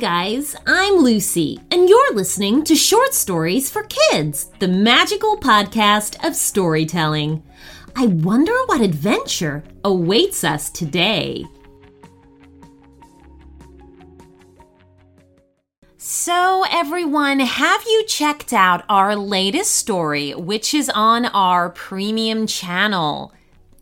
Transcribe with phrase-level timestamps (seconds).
[0.00, 6.34] Guys, I'm Lucy, and you're listening to Short Stories for Kids, the magical podcast of
[6.34, 7.44] storytelling.
[7.94, 11.44] I wonder what adventure awaits us today.
[15.96, 23.32] So, everyone, have you checked out our latest story, which is on our premium channel?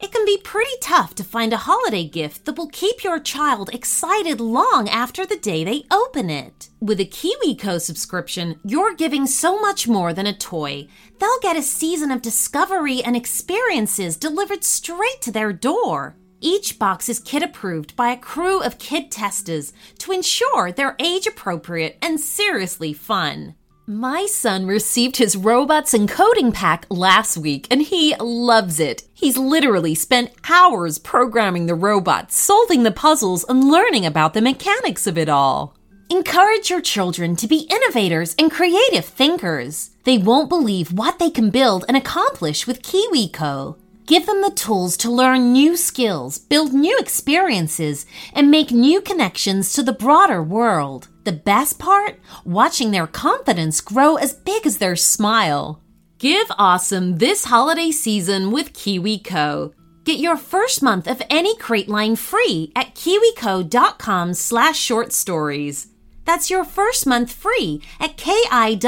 [0.00, 3.68] It can be pretty tough to find a holiday gift that will keep your child
[3.74, 6.70] excited long after the day they open it.
[6.80, 10.88] With a KiwiCo subscription, you're giving so much more than a toy.
[11.20, 16.16] They'll get a season of discovery and experiences delivered straight to their door.
[16.40, 21.26] Each box is kid approved by a crew of kid testers to ensure they're age
[21.26, 23.54] appropriate and seriously fun.
[23.86, 29.02] My son received his robots and coding pack last week and he loves it.
[29.12, 35.06] He's literally spent hours programming the robots, solving the puzzles, and learning about the mechanics
[35.06, 35.76] of it all.
[36.10, 39.90] Encourage your children to be innovators and creative thinkers.
[40.04, 43.76] They won't believe what they can build and accomplish with KiwiCo.
[44.06, 48.04] Give them the tools to learn new skills, build new experiences,
[48.34, 51.08] and make new connections to the broader world.
[51.24, 52.20] The best part?
[52.44, 55.80] Watching their confidence grow as big as their smile.
[56.18, 59.72] Give awesome this holiday season with KiwiCo.
[60.04, 65.86] Get your first month of any crate line free at kiwico.com slash short stories.
[66.26, 68.78] That's your first month free at kiwico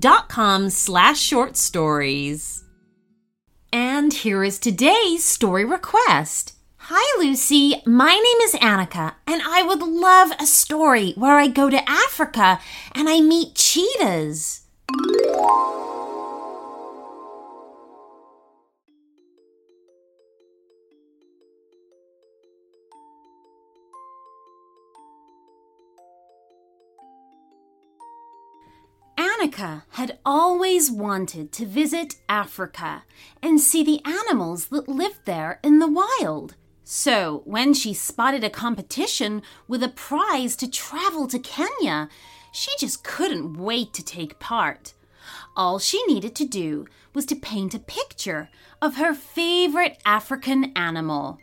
[0.00, 2.64] dot slash short stories.
[3.72, 6.54] And here is today's story request.
[6.76, 7.82] Hi, Lucy.
[7.84, 12.60] My name is Annika, and I would love a story where I go to Africa
[12.92, 14.62] and I meet cheetahs.
[29.48, 33.04] Annika had always wanted to visit Africa
[33.42, 36.54] and see the animals that lived there in the wild.
[36.84, 42.08] So, when she spotted a competition with a prize to travel to Kenya,
[42.52, 44.94] she just couldn't wait to take part.
[45.56, 48.50] All she needed to do was to paint a picture
[48.80, 51.38] of her favorite African animal.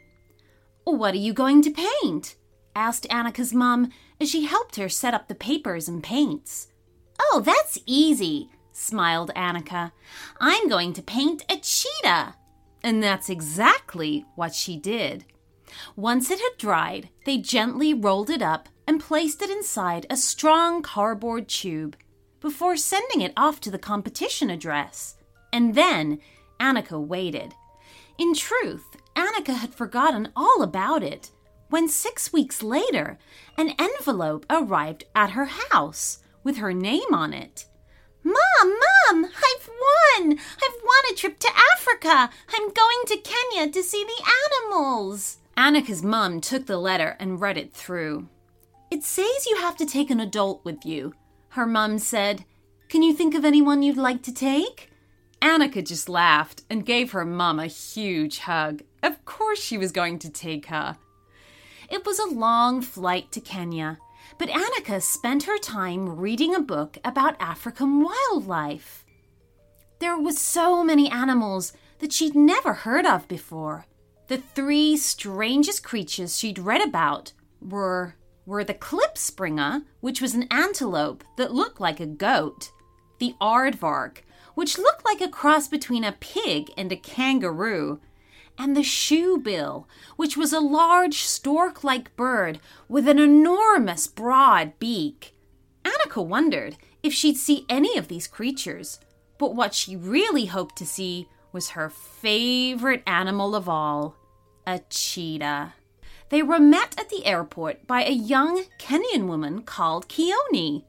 [0.84, 2.36] What are you going to paint?
[2.76, 6.68] asked Annika's mom as she helped her set up the papers and paints.
[7.20, 9.92] Oh, that's easy, smiled Annika.
[10.40, 12.36] I'm going to paint a cheetah.
[12.84, 15.26] And that's exactly what she did.
[15.96, 20.82] Once it had dried, they gently rolled it up and placed it inside a strong
[20.82, 21.98] cardboard tube
[22.40, 25.16] before sending it off to the competition address.
[25.52, 26.20] And then
[26.60, 27.54] Annika waited.
[28.18, 31.32] In truth, Annika had forgotten all about it
[31.70, 33.18] when six weeks later
[33.58, 37.66] an envelope arrived at her house with her name on it.
[38.24, 40.32] Mom, Mom, I've won!
[40.32, 42.30] I've won a trip to Africa!
[42.54, 44.32] I'm going to Kenya to see the
[44.64, 45.40] animals!
[45.58, 48.30] Annika's mom took the letter and read it through.
[48.90, 51.14] It says you have to take an adult with you.
[51.50, 52.46] Her mom said,
[52.90, 54.92] Can you think of anyone you'd like to take?
[55.42, 58.82] Annika just laughed and gave her mom a huge hug.
[59.04, 60.98] Of course she was going to take her.
[61.90, 64.00] It was a long flight to Kenya,
[64.38, 69.06] but Annika spent her time reading a book about African wildlife.
[70.00, 73.86] There were so many animals that she'd never heard of before.
[74.28, 78.16] The three strangest creatures she'd read about were
[78.46, 82.72] were the klipspringer, which was an antelope that looked like a goat,
[83.20, 84.20] the aardvark,
[84.54, 88.00] which looked like a cross between a pig and a kangaroo,
[88.58, 89.86] and the shoebill,
[90.16, 95.34] which was a large stork like bird with an enormous broad beak.
[95.84, 99.00] Annika wondered if she'd see any of these creatures,
[99.38, 104.16] but what she really hoped to see was her favorite animal of all
[104.68, 105.74] a cheetah.
[106.30, 110.84] They were met at the airport by a young Kenyan woman called Keone.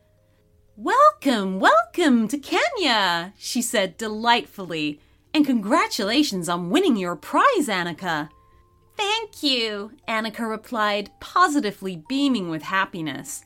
[0.77, 5.01] Welcome, welcome to Kenya, she said delightfully,
[5.37, 8.31] and congratulations on winning your prize, Annika.
[8.97, 13.45] Thank you, Annika replied, positively beaming with happiness.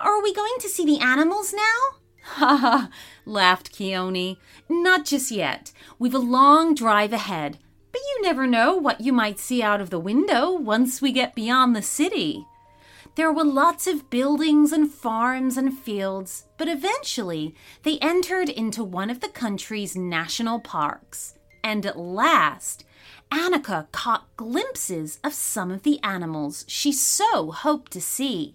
[0.00, 1.98] Are we going to see the animals now?
[2.22, 2.90] Ha ha,
[3.26, 4.36] laughed Keone.
[4.68, 5.72] Not just yet.
[5.98, 7.58] We've a long drive ahead,
[7.90, 11.34] but you never know what you might see out of the window once we get
[11.34, 12.46] beyond the city.
[13.14, 19.10] There were lots of buildings and farms and fields, but eventually they entered into one
[19.10, 21.34] of the country's national parks.
[21.62, 22.84] And at last,
[23.30, 28.54] Annika caught glimpses of some of the animals she so hoped to see.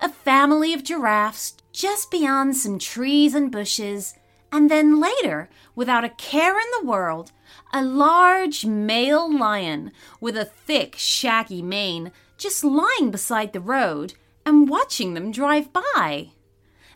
[0.00, 4.14] A family of giraffes just beyond some trees and bushes,
[4.50, 7.30] and then later, without a care in the world,
[7.72, 12.10] a large male lion with a thick, shaggy mane
[12.44, 14.12] just lying beside the road
[14.44, 16.28] and watching them drive by.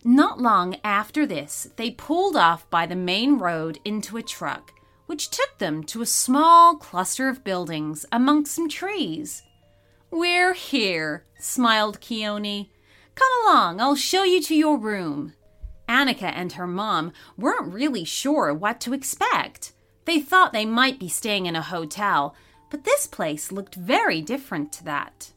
[0.04, 4.74] Not long after this, they pulled off by the main road into a truck,
[5.06, 9.42] which took them to a small cluster of buildings amongst some trees.
[10.10, 12.68] We're here, smiled Keone.
[13.14, 15.32] Come along, I'll show you to your room.
[15.88, 19.72] Annika and her mom weren't really sure what to expect.
[20.04, 22.36] They thought they might be staying in a hotel,
[22.68, 25.32] but this place looked very different to that.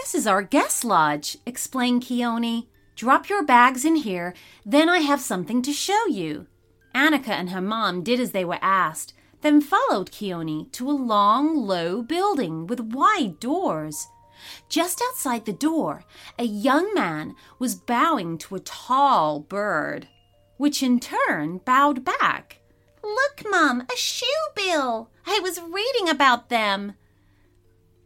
[0.00, 2.68] This is our guest lodge, explained Keone.
[2.94, 4.32] Drop your bags in here,
[4.64, 6.46] then I have something to show you.
[6.94, 11.56] Annika and her mom did as they were asked, then followed Keone to a long,
[11.56, 14.06] low building with wide doors.
[14.68, 16.04] Just outside the door,
[16.38, 20.06] a young man was bowing to a tall bird,
[20.58, 22.60] which in turn bowed back.
[23.02, 25.08] Look, Mum, a shoebill!
[25.26, 26.94] I was reading about them.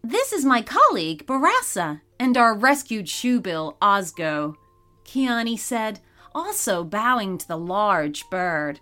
[0.05, 4.57] This is my colleague, Barassa, and our rescued shoebill, Osgo,
[5.05, 6.01] Keone said,
[6.35, 8.81] also bowing to the large bird.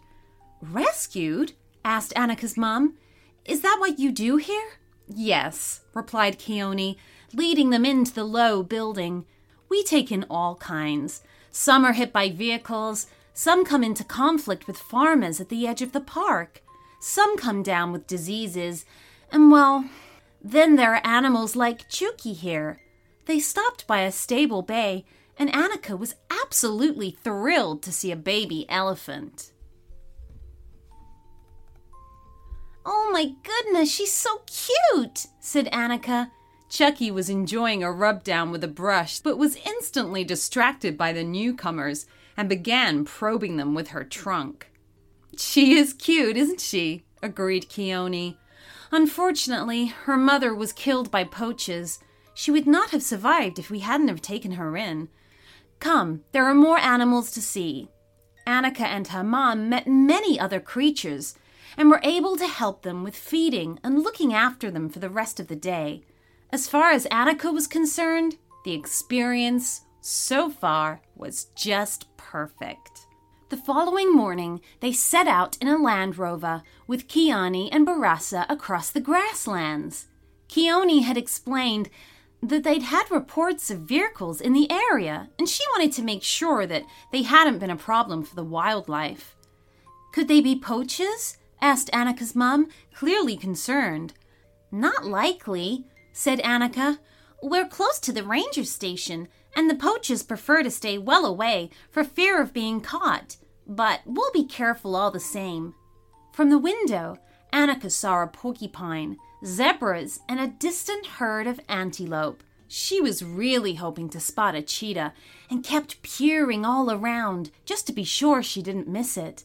[0.62, 1.52] Rescued?
[1.84, 2.96] asked Annika's mum.
[3.44, 4.78] Is that what you do here?
[5.08, 6.96] Yes, replied Keone,
[7.34, 9.26] leading them into the low building.
[9.68, 11.22] We take in all kinds.
[11.50, 15.92] Some are hit by vehicles, some come into conflict with farmers at the edge of
[15.92, 16.62] the park,
[16.98, 18.86] some come down with diseases,
[19.30, 19.84] and well,
[20.42, 22.80] then there are animals like Chuki here.
[23.26, 25.04] They stopped by a stable bay,
[25.38, 29.52] and Annika was absolutely thrilled to see a baby elephant.
[32.84, 36.30] Oh my goodness, she's so cute, said Annika.
[36.70, 41.24] Chucky was enjoying a rub down with a brush, but was instantly distracted by the
[41.24, 42.06] newcomers
[42.36, 44.70] and began probing them with her trunk.
[45.36, 47.04] She is cute, isn't she?
[47.22, 48.36] agreed Keone.
[48.92, 52.00] Unfortunately, her mother was killed by poachers.
[52.34, 55.08] She would not have survived if we hadn't have taken her in.
[55.78, 57.88] Come, there are more animals to see.
[58.46, 61.34] Annika and her mom met many other creatures
[61.76, 65.38] and were able to help them with feeding and looking after them for the rest
[65.38, 66.02] of the day.
[66.52, 73.06] As far as Annika was concerned, the experience so far was just perfect.
[73.50, 78.90] The following morning, they set out in a Land Rover with Keone and Barassa across
[78.90, 80.06] the grasslands.
[80.48, 81.90] Keone had explained
[82.40, 86.64] that they'd had reports of vehicles in the area, and she wanted to make sure
[86.64, 89.34] that they hadn't been a problem for the wildlife.
[90.12, 91.36] Could they be poachers?
[91.60, 94.14] asked Annika's mum, clearly concerned.
[94.70, 97.00] Not likely, said Annika.
[97.42, 102.04] We're close to the ranger station, and the poachers prefer to stay well away for
[102.04, 103.36] fear of being caught.
[103.66, 105.74] But we'll be careful all the same.
[106.32, 107.18] From the window,
[107.52, 112.42] Annika saw a porcupine, zebras, and a distant herd of antelope.
[112.68, 115.12] She was really hoping to spot a cheetah
[115.48, 119.44] and kept peering all around just to be sure she didn't miss it.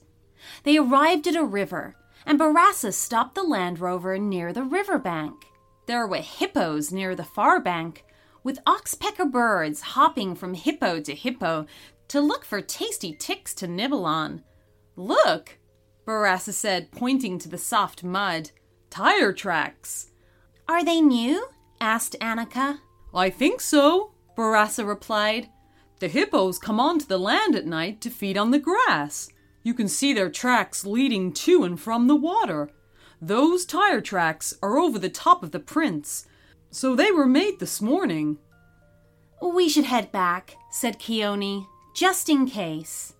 [0.63, 5.45] They arrived at a river, and Barassa stopped the Land Rover near the river bank.
[5.85, 8.05] There were hippos near the far bank,
[8.43, 11.65] with oxpecker birds hopping from hippo to hippo
[12.07, 14.43] to look for tasty ticks to nibble on.
[14.95, 15.57] Look,
[16.05, 18.51] Barassa said, pointing to the soft mud.
[18.89, 20.11] Tire tracks.
[20.67, 21.47] Are they new?
[21.81, 22.79] asked Annika.
[23.13, 25.49] I think so, Barassa replied.
[25.99, 29.29] The hippos come onto the land at night to feed on the grass.
[29.63, 32.69] You can see their tracks leading to and from the water.
[33.27, 36.27] Those tire tracks are over the top of the prints,
[36.69, 38.37] so they were made this morning.
[39.41, 41.65] We should head back, said Keone,
[41.95, 43.15] just in case.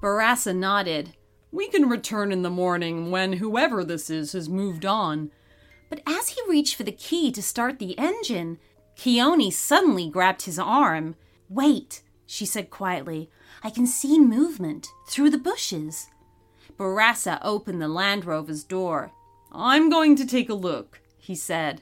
[0.00, 1.16] Barassa nodded.
[1.50, 5.32] We can return in the morning when whoever this is has moved on.
[5.90, 8.58] But as he reached for the key to start the engine,
[8.96, 11.16] Keone suddenly grabbed his arm.
[11.48, 13.28] Wait, she said quietly.
[13.64, 16.06] I can see movement through the bushes.
[16.78, 19.10] Barassa opened the Land Rover's door.
[19.56, 21.80] I'm going to take a look, he said.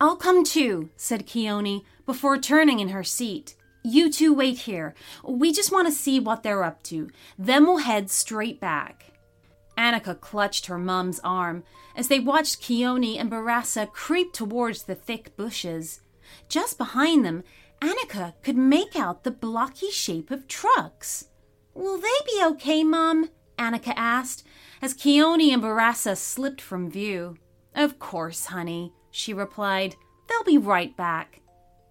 [0.00, 3.54] I'll come too, said Keone before turning in her seat.
[3.84, 4.94] You two wait here.
[5.22, 7.10] We just want to see what they're up to.
[7.38, 9.12] Then we'll head straight back.
[9.76, 11.64] Annika clutched her mum's arm
[11.94, 16.00] as they watched Keone and Barassa creep towards the thick bushes.
[16.48, 17.44] Just behind them,
[17.80, 21.26] Annika could make out the blocky shape of trucks.
[21.74, 23.30] Will they be okay, Mum?
[23.58, 24.44] Annika asked
[24.82, 27.38] as Keone and Barassa slipped from view.
[27.74, 29.96] Of course, honey, she replied.
[30.28, 31.40] They'll be right back.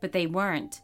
[0.02, 0.82] But they weren't.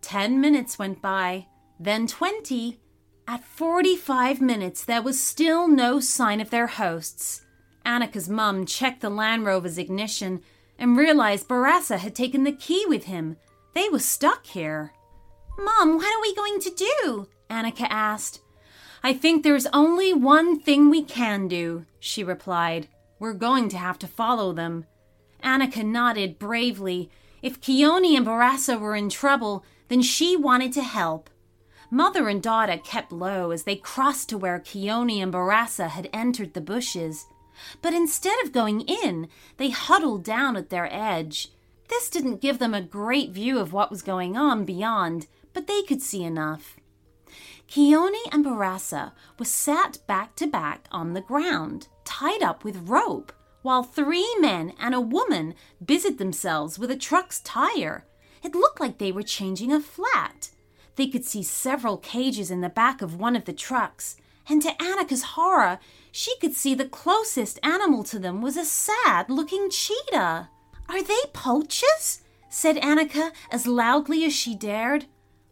[0.00, 1.48] Ten minutes went by,
[1.78, 2.78] then twenty.
[3.26, 7.42] At forty five minutes, there was still no sign of their hosts.
[7.84, 10.40] Annika's mum checked the Land Rover's ignition
[10.78, 13.36] and realized Barassa had taken the key with him.
[13.74, 14.92] They were stuck here.
[15.58, 17.28] Mom, what are we going to do?
[17.50, 18.40] Annika asked.
[19.02, 22.88] I think there's only one thing we can do, she replied.
[23.18, 24.86] We're going to have to follow them.
[25.42, 27.10] Annika nodded bravely.
[27.42, 31.30] If Keone and Barassa were in trouble, then she wanted to help.
[31.90, 36.54] Mother and daughter kept low as they crossed to where Keone and Barassa had entered
[36.54, 37.26] the bushes.
[37.80, 41.48] But instead of going in, they huddled down at their edge.
[41.88, 45.82] This didn't give them a great view of what was going on beyond, but they
[45.82, 46.77] could see enough.
[47.68, 53.30] Keone and Barassa were sat back to back on the ground, tied up with rope,
[53.60, 58.06] while three men and a woman busied themselves with a truck's tire.
[58.42, 60.50] It looked like they were changing a flat.
[60.96, 64.16] They could see several cages in the back of one of the trucks,
[64.48, 65.78] and to Annika's horror,
[66.10, 70.48] she could see the closest animal to them was a sad looking cheetah.
[70.88, 72.22] Are they poachers?
[72.48, 75.04] said Annika as loudly as she dared.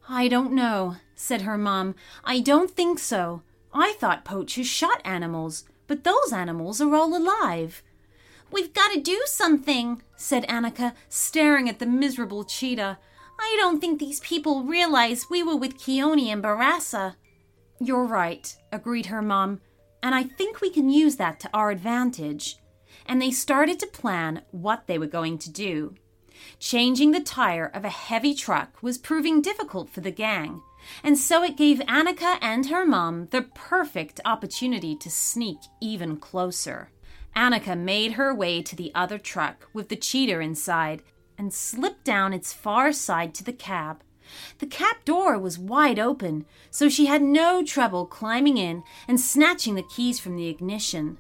[0.09, 1.95] I don't know, said her mom.
[2.25, 3.43] I don't think so.
[3.75, 7.83] I thought poachers shot animals, but those animals are all alive.
[8.51, 12.99] We've got to do something, said Annika, staring at the miserable cheetah.
[13.39, 17.17] I don't think these people realize we were with Keone and Barassa.
[17.81, 19.61] You're right, agreed her mom,
[20.03, 22.57] and I think we can use that to our advantage.
[23.05, 25.97] And they started to plan what they were going to do.
[26.59, 30.63] Changing the tire of a heavy truck was proving difficult for the gang,
[31.03, 36.91] and so it gave Annika and her mom the perfect opportunity to sneak even closer.
[37.35, 41.03] Annika made her way to the other truck with the cheetah inside
[41.37, 44.03] and slipped down its far side to the cab.
[44.59, 49.75] The cab door was wide open, so she had no trouble climbing in and snatching
[49.75, 51.19] the keys from the ignition.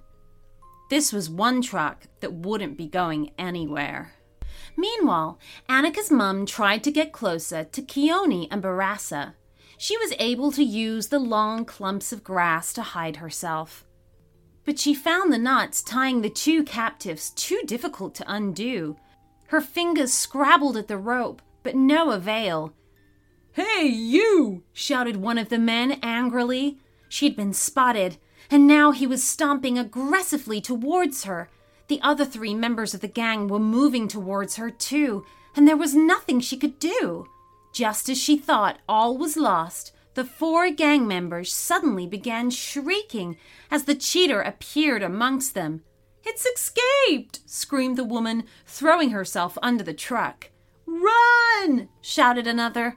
[0.89, 4.16] This was one truck that wouldn't be going anywhere.
[4.77, 9.35] Meanwhile, Annika's mum tried to get closer to Keone and Barassa.
[9.79, 13.85] She was able to use the long clumps of grass to hide herself.
[14.65, 18.97] But she found the knots tying the two captives too difficult to undo.
[19.49, 22.75] Her fingers scrabbled at the rope, but no avail.
[23.53, 24.65] Hey, you!
[24.73, 26.79] shouted one of the men angrily.
[27.09, 28.19] She'd been spotted,
[28.51, 31.49] and now he was stomping aggressively towards her.
[31.89, 35.25] The other three members of the gang were moving towards her, too,
[35.55, 37.27] and there was nothing she could do.
[37.73, 43.37] Just as she thought all was lost, the four gang members suddenly began shrieking
[43.71, 45.83] as the cheetah appeared amongst them.
[46.25, 47.41] It's escaped!
[47.47, 50.51] screamed the woman, throwing herself under the truck.
[50.87, 51.89] Run!
[52.01, 52.97] shouted another.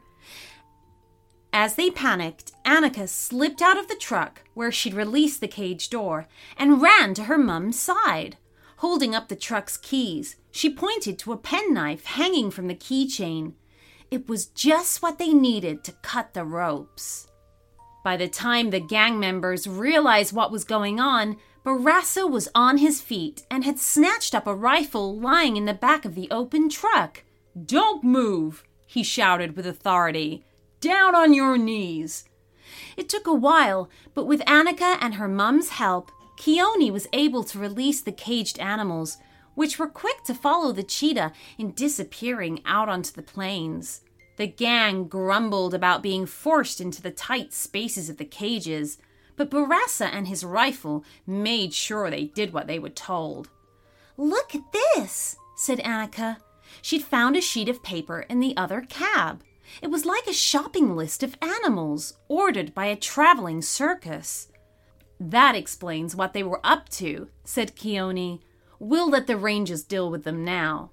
[1.51, 6.27] As they panicked, Annika slipped out of the truck where she'd released the cage door
[6.57, 8.37] and ran to her mum's side.
[8.79, 13.55] Holding up the truck's keys, she pointed to a penknife hanging from the keychain.
[14.09, 17.27] It was just what they needed to cut the ropes.
[18.05, 23.01] By the time the gang members realized what was going on, Barassa was on his
[23.01, 27.25] feet and had snatched up a rifle lying in the back of the open truck.
[27.61, 30.45] Don't move, he shouted with authority.
[30.79, 32.29] Down on your knees.
[32.95, 37.59] It took a while, but with Annika and her mum's help, Keone was able to
[37.59, 39.17] release the caged animals
[39.55, 44.01] which were quick to follow the cheetah in disappearing out onto the plains.
[44.37, 48.97] The gang grumbled about being forced into the tight spaces of the cages,
[49.35, 53.49] but Barassa and his rifle made sure they did what they were told.
[54.15, 56.37] Look at this, said Annika.
[56.81, 59.43] She'd found a sheet of paper in the other cab.
[59.81, 64.48] It was like a shopping list of animals ordered by a traveling circus.
[65.19, 68.39] That explains what they were up to, said Keone.
[68.79, 70.91] We'll let the rangers deal with them now.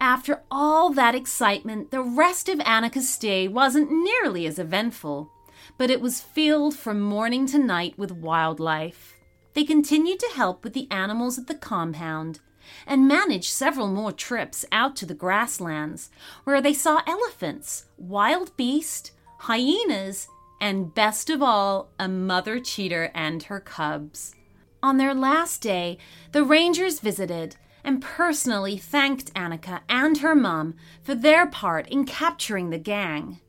[0.00, 5.30] After all that excitement, the rest of Annika's stay wasn't nearly as eventful,
[5.76, 9.16] but it was filled from morning to night with wildlife.
[9.54, 12.40] They continued to help with the animals at the compound
[12.86, 16.10] and managed several more trips out to the grasslands,
[16.44, 20.28] where they saw elephants, wildebeests, hyenas,
[20.60, 24.34] and best of all, a mother cheetah and her cubs.
[24.82, 25.98] On their last day,
[26.32, 32.70] the rangers visited and personally thanked Annika and her mum for their part in capturing
[32.70, 33.40] the gang.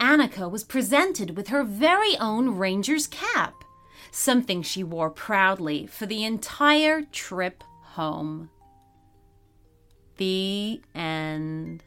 [0.00, 3.64] Annika was presented with her very own ranger's cap,
[4.10, 8.50] something she wore proudly for the entire trip home.
[10.16, 11.84] The end.